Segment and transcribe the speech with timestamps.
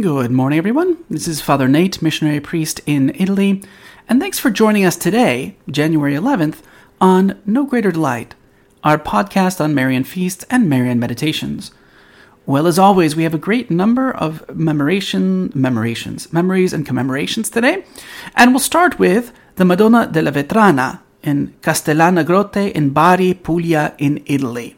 [0.00, 0.98] Good morning, everyone.
[1.10, 3.64] This is Father Nate, missionary priest in Italy,
[4.08, 6.58] and thanks for joining us today, January 11th,
[7.00, 8.36] on No Greater Delight,
[8.84, 11.72] our podcast on Marian feasts and Marian meditations.
[12.46, 17.84] Well, as always, we have a great number of memoration, memorations, memories, and commemorations today,
[18.36, 24.22] and we'll start with the Madonna della Vetrana in Castellana Grotte in Bari, Puglia, in
[24.26, 24.76] Italy.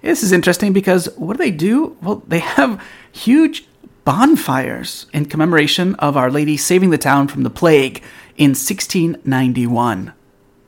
[0.00, 1.98] This is interesting because what do they do?
[2.00, 3.67] Well, they have huge
[4.08, 8.02] bonfires in commemoration of Our Lady saving the town from the plague
[8.38, 10.14] in 1691.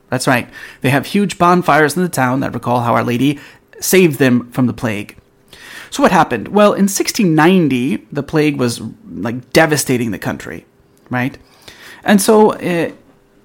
[0.09, 0.47] That's right.
[0.81, 3.39] They have huge bonfires in the town that recall how Our Lady
[3.79, 5.17] saved them from the plague.
[5.89, 6.49] So what happened?
[6.49, 10.67] Well, in 1690, the plague was like devastating the country,
[11.09, 11.35] right?
[12.03, 12.91] And so uh,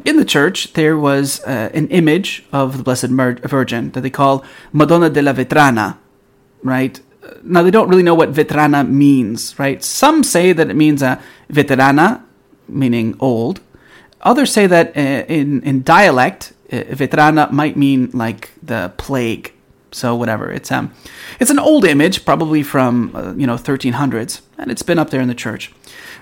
[0.05, 4.45] in the church, there was uh, an image of the Blessed Virgin that they call
[4.75, 5.97] Madonna della Vetrana,
[6.63, 7.01] right?
[7.43, 9.83] Now, they don't really know what vetrana means, right?
[9.83, 12.23] Some say that it means a veterana,
[12.69, 13.61] meaning old.
[14.23, 19.53] Others say that uh, in, in dialect, uh, vetrana might mean like the plague.
[19.93, 20.93] So whatever, it's um,
[21.41, 25.21] it's an old image, probably from uh, you know 1300s, and it's been up there
[25.21, 25.73] in the church.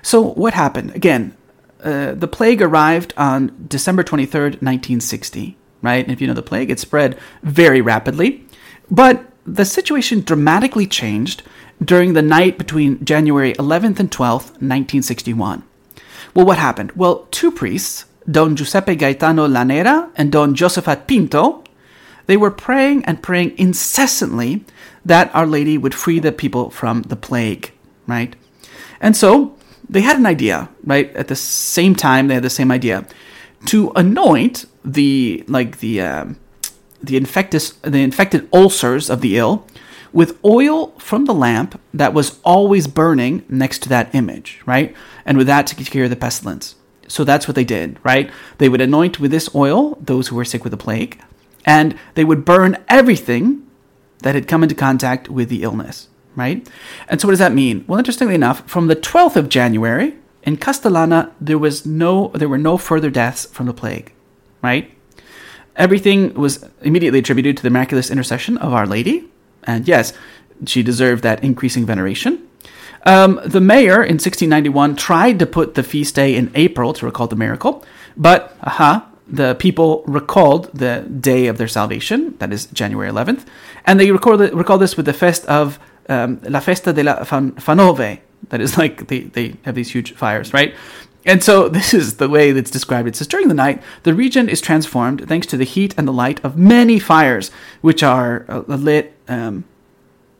[0.02, 0.94] So what happened?
[0.94, 1.34] Again,
[1.82, 6.04] uh, the plague arrived on December 23rd, 1960, right?
[6.04, 8.46] And if you know the plague, it spread very rapidly.
[8.90, 11.42] But the situation dramatically changed
[11.82, 15.62] during the night between January 11th and 12th, 1961.
[16.34, 16.92] Well, what happened?
[16.92, 21.62] Well, two priests, Don Giuseppe Gaetano Lanera and Don Josephat Pinto,
[22.26, 24.64] they were praying and praying incessantly
[25.04, 27.72] that Our Lady would free the people from the plague,
[28.06, 28.34] right?
[29.00, 29.56] And so
[29.88, 31.14] they had an idea, right?
[31.14, 33.06] At the same time, they had the same idea
[33.66, 36.36] to anoint the like the um,
[37.06, 39.66] the infected the infected ulcers of the ill
[40.12, 44.94] with oil from the lamp that was always burning next to that image, right?
[45.24, 46.76] And with that to cure the pestilence.
[47.08, 48.30] So that's what they did, right?
[48.58, 51.20] They would anoint with this oil those who were sick with the plague,
[51.66, 53.66] and they would burn everything
[54.20, 56.68] that had come into contact with the illness right?
[57.08, 57.84] And so what does that mean?
[57.86, 62.58] Well, interestingly enough, from the 12th of January in Castellana, there was no there were
[62.58, 64.12] no further deaths from the plague,
[64.62, 64.93] right?
[65.76, 69.24] Everything was immediately attributed to the miraculous intercession of Our Lady,
[69.64, 70.12] and yes,
[70.66, 72.46] she deserved that increasing veneration.
[73.06, 77.26] Um, the mayor in 1691 tried to put the feast day in April to recall
[77.26, 77.84] the miracle,
[78.16, 83.44] but aha, the people recalled the day of their salvation, that is January 11th,
[83.84, 87.52] and they recall, recall this with the fest of um, La Festa de la Fan-
[87.52, 88.20] Fanove.
[88.50, 90.74] That is like they, they have these huge fires, right?
[91.24, 93.08] And so this is the way that's described.
[93.08, 96.12] It says during the night, the region is transformed thanks to the heat and the
[96.12, 99.64] light of many fires, which are uh, lit um,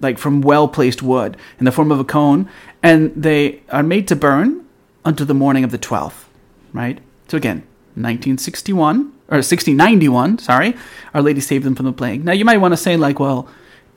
[0.01, 2.49] like from well placed wood in the form of a cone,
[2.83, 4.65] and they are made to burn
[5.05, 6.25] until the morning of the 12th,
[6.73, 6.99] right?
[7.29, 7.59] So again,
[7.95, 8.97] 1961
[9.29, 10.75] or 1691, sorry,
[11.15, 12.25] Our Lady saved them from the plague.
[12.25, 13.49] Now you might want to say like, well,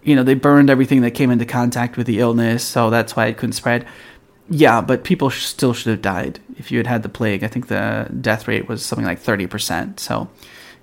[0.03, 3.27] you know, they burned everything that came into contact with the illness, so that's why
[3.27, 3.85] it couldn't spread.
[4.49, 7.43] Yeah, but people still should have died if you had had the plague.
[7.43, 10.29] I think the death rate was something like 30%, so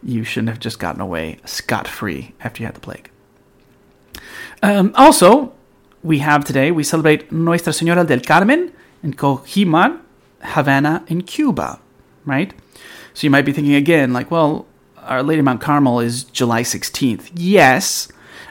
[0.03, 3.11] you shouldn't have just gotten away scot free after you had the plague.
[4.63, 5.53] Um, also,
[6.03, 10.01] we have today, we celebrate Nuestra Senora del Carmen in Cojimar,
[10.43, 11.81] Havana, in Cuba,
[12.27, 12.53] right?
[13.15, 14.67] So you might be thinking again, like, well,
[14.99, 17.31] Our Lady Mount Carmel is July 16th.
[17.35, 18.09] Yes,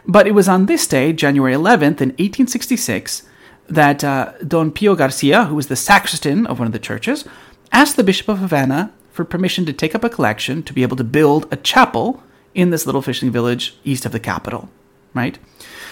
[0.08, 3.24] but it was on this day, January 11th, in 1866,
[3.74, 7.26] that uh, Don Pio Garcia, who was the sacristan of one of the churches,
[7.72, 10.98] asked the Bishop of Havana for permission to take up a collection to be able
[10.98, 12.24] to build a chapel
[12.54, 14.70] in this little fishing village east of the capital,
[15.14, 15.38] right?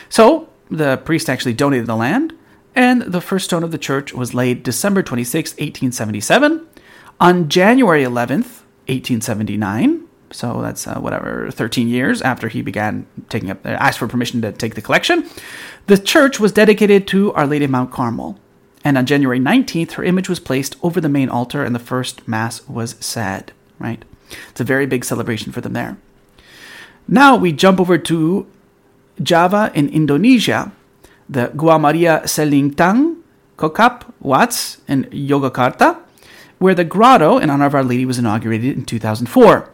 [0.09, 2.33] So the priest actually donated the land,
[2.75, 6.67] and the first stone of the church was laid December 26, 1877.
[7.19, 13.65] On January 11th, 1879, so that's uh, whatever 13 years after he began taking up
[13.65, 15.27] uh, asked for permission to take the collection.
[15.87, 18.39] The church was dedicated to our lady of mount carmel.
[18.83, 22.27] And on january 19th her image was placed over the main altar and the first
[22.27, 24.03] mass was said right?
[24.49, 25.97] It's a very big celebration for them there.
[27.07, 28.47] Now we jump over to
[29.21, 30.71] java in indonesia.
[31.29, 33.21] The gua maria selintang
[33.57, 35.99] kokap Wat and yogyakarta
[36.59, 39.69] where the grotto in honor of our lady was inaugurated in 2004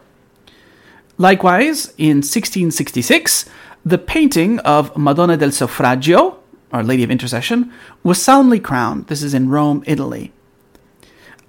[1.18, 3.46] Likewise, in 1666,
[3.84, 6.36] the painting of Madonna del Suffragio,
[6.72, 7.72] Our Lady of Intercession,
[8.04, 9.08] was solemnly crowned.
[9.08, 10.32] This is in Rome, Italy.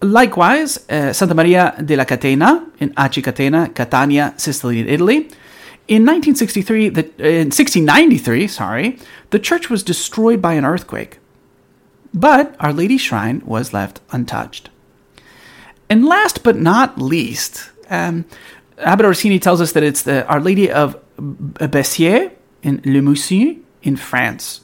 [0.02, 5.30] Likewise, uh, Santa Maria della Catena in Aci Catena, Catania, Sicily, Italy.
[5.88, 8.98] In 1963, the, in 1693, sorry,
[9.30, 11.20] the church was destroyed by an earthquake.
[12.12, 14.70] but Our Lady's shrine was left untouched.
[15.90, 18.26] And last but not least, um,
[18.80, 22.32] Abbot Orsini tells us that it's the Our Lady of Bessières
[22.64, 24.62] in Le Mousson in France.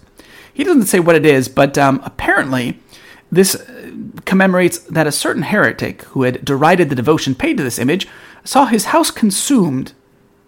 [0.53, 2.79] He doesn't say what it is, but um, apparently
[3.31, 3.91] this uh,
[4.25, 8.07] commemorates that a certain heretic who had derided the devotion paid to this image
[8.43, 9.93] saw his house consumed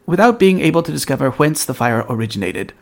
[0.05, 2.73] without being able to discover whence the fire originated.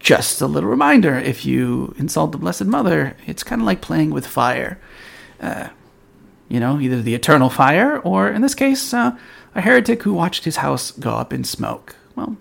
[0.00, 4.10] Just a little reminder if you insult the Blessed Mother, it's kind of like playing
[4.10, 4.80] with fire.
[5.40, 5.68] Uh,
[6.50, 9.16] you know, either the eternal fire, or in this case, uh,
[9.54, 11.96] a heretic who watched his house go up in smoke.
[12.16, 12.36] Well,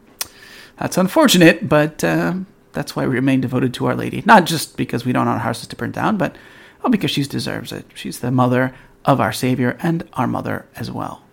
[0.77, 2.33] that's unfortunate, but uh,
[2.73, 4.23] that's why we remain devoted to Our Lady.
[4.25, 6.35] Not just because we don't want our houses to burn down, but
[6.81, 7.85] well, because she deserves it.
[7.93, 8.73] She's the mother
[9.05, 11.23] of our Savior and our mother as well.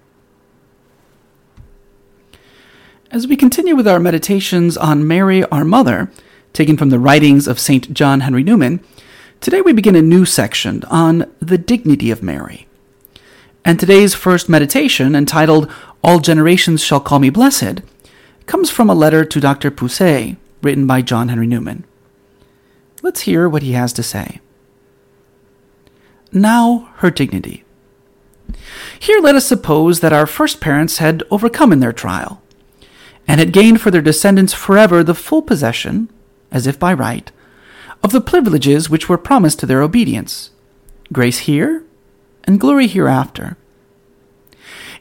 [3.10, 6.10] As we continue with our meditations on Mary, our mother,
[6.52, 7.92] taken from the writings of St.
[7.94, 8.80] John Henry Newman,
[9.40, 12.66] today we begin a new section on the dignity of Mary.
[13.64, 15.70] And today's first meditation, entitled
[16.02, 17.80] All Generations Shall Call Me Blessed,
[18.46, 19.70] comes from a letter to Dr.
[19.70, 21.84] Pusey, written by John Henry Newman.
[23.02, 24.40] Let's hear what he has to say.
[26.32, 27.64] Now, her dignity.
[28.98, 32.42] Here let us suppose that our first parents had overcome in their trial,
[33.26, 36.08] and had gained for their descendants forever the full possession,
[36.52, 37.30] as if by right,
[38.02, 40.50] of the privileges which were promised to their obedience,
[41.12, 41.84] grace here
[42.44, 43.56] and glory hereafter.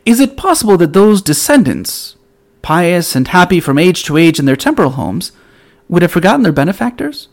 [0.05, 2.15] Is it possible that those descendants,
[2.61, 5.31] pious and happy from age to age in their temporal homes,
[5.87, 7.27] would have forgotten their benefactors?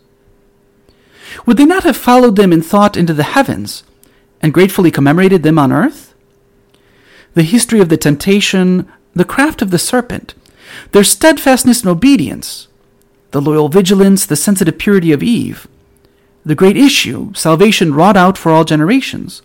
[1.46, 3.84] Would they not have followed them in thought into the heavens
[4.40, 6.14] and gratefully commemorated them on earth?
[7.34, 10.34] The history of the temptation, the craft of the serpent,
[10.92, 12.68] their steadfastness and obedience,
[13.32, 15.66] the loyal vigilance, the sensitive purity of Eve,
[16.44, 19.42] the great issue, salvation wrought out for all generations,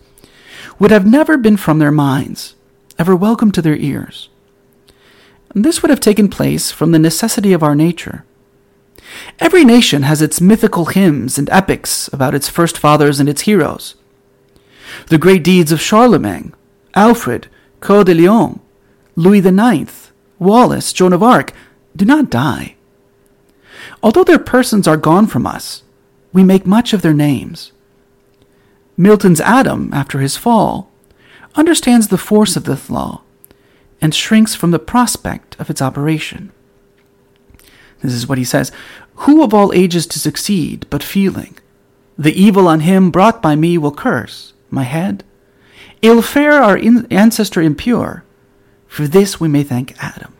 [0.80, 2.56] would have never been from their minds,
[2.98, 4.30] ever welcome to their ears.
[5.54, 8.24] And this would have taken place from the necessity of our nature
[9.40, 13.96] Every nation has its mythical hymns and epics about its first fathers and its heroes.
[15.08, 16.54] The great deeds of Charlemagne,
[16.96, 17.48] Alfred,
[17.80, 18.60] Coeur de Lion,
[19.16, 21.54] Louis IX, Wallace, Joan of Arc
[21.96, 22.76] do not die.
[24.02, 25.84] Although their persons are gone from us,
[26.34, 27.72] we make much of their names.
[28.96, 30.92] Milton's Adam, after his fall,
[31.56, 33.22] understands the force of this law
[34.02, 36.52] and shrinks from the prospect of its operation.
[38.02, 38.72] This is what he says
[39.16, 41.58] Who of all ages to succeed but feeling?
[42.18, 45.24] The evil on him brought by me will curse my head.
[46.02, 48.24] Ill fare our ancestor impure.
[48.88, 50.34] For this we may thank Adam.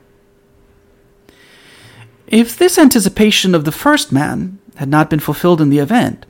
[2.28, 6.26] If this anticipation of the first man had not been fulfilled in the event,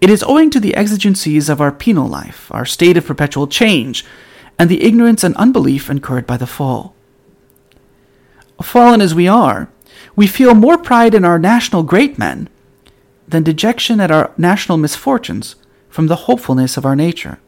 [0.00, 4.04] it is owing to the exigencies of our penal life, our state of perpetual change,
[4.58, 6.94] and the ignorance and unbelief incurred by the fall.
[8.62, 9.70] Fallen as we are,
[10.14, 12.48] we feel more pride in our national great men
[13.26, 15.56] than dejection at our national misfortunes
[15.88, 17.38] from the hopefulness of our nature.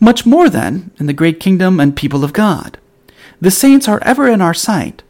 [0.00, 2.78] Much more than in the great kingdom and people of God.
[3.40, 5.02] The saints are ever in our sight,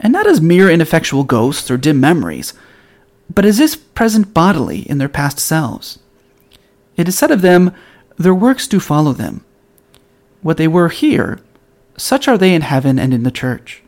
[0.00, 2.54] and not as mere ineffectual ghosts or dim memories,
[3.32, 5.98] but as if present bodily in their past selves.
[6.96, 7.72] It is said of them,
[8.16, 9.44] Their works do follow them.
[10.42, 11.40] What they were here,
[11.96, 13.84] such are they in heaven and in the church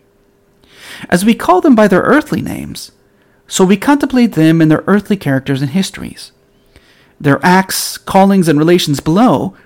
[1.08, 2.92] as we call them by their earthly names,
[3.46, 6.32] so we contemplate them in their earthly characters and histories.
[7.20, 9.56] Their acts, callings, and relations below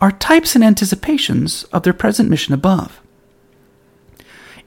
[0.00, 3.00] are types and anticipations of their present mission above.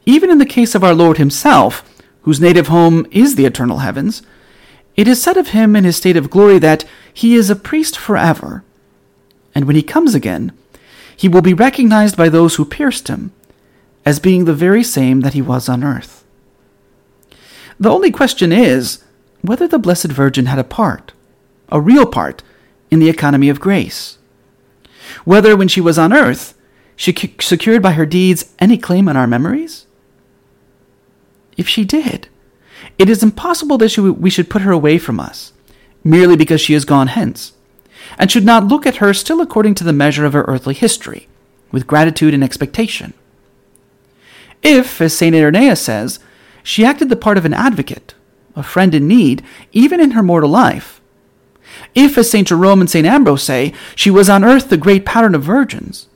[0.06, 1.84] Even in the case of our Lord Himself,
[2.22, 4.22] whose native home is the eternal heavens,
[4.96, 7.98] it is said of Him in His state of glory that He is a priest
[7.98, 8.64] forever,
[9.54, 10.52] and when He comes again,
[11.16, 13.32] He will be recognized by those who pierced Him
[14.06, 16.24] as being the very same that he was on earth.
[17.80, 19.04] The only question is
[19.42, 21.12] whether the Blessed Virgin had a part,
[21.70, 22.44] a real part,
[22.92, 24.20] in the economy of grace.
[25.26, 26.54] Whether, when she was on earth,
[26.96, 29.85] she secured by her deeds any claim on our memories?
[31.58, 32.28] If she did,
[32.98, 35.54] it is impossible that we should put her away from us,
[36.04, 37.54] merely because she has gone hence,
[38.18, 41.28] and should not look at her still according to the measure of her earthly history,
[41.72, 43.14] with gratitude and expectation.
[44.62, 45.36] If, as St.
[45.36, 46.20] Irenaeus says,
[46.64, 48.16] she acted the part of an advocate,
[48.56, 51.02] a friend in need, even in her mortal life.
[51.94, 52.48] If, as St.
[52.48, 53.06] Jerome and St.
[53.06, 56.08] Ambrose say, she was on earth the great pattern of virgins.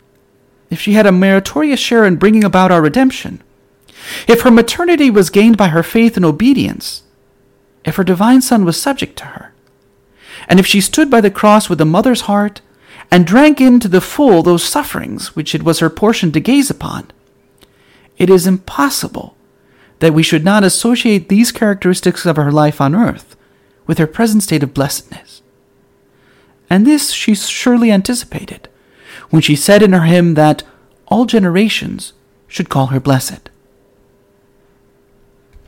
[0.70, 3.42] If she had a meritorious share in bringing about our redemption.
[4.28, 7.04] If her maternity was gained by her faith and obedience.
[7.86, 9.54] If her divine Son was subject to her.
[10.48, 12.62] and if she stood by the cross with a mother's heart,
[13.12, 16.70] and drank in to the full those sufferings which it was her portion to gaze
[16.70, 17.12] upon,
[18.18, 19.36] it is impossible
[20.00, 23.36] that we should not associate these characteristics of her life on earth
[23.88, 25.42] with her present state of blessedness.
[26.70, 28.70] And this she surely anticipated
[29.30, 30.64] when she said in her hymn that
[31.08, 32.14] all generations
[32.48, 33.50] should call her blessed.